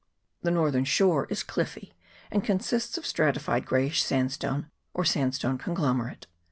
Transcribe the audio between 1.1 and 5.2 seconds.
is cliffy, and consists of strati fied greyish sandstone, or